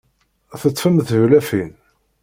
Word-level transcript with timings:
Teṭṭfem-d 0.61 1.05
tiwlafin? 1.07 1.71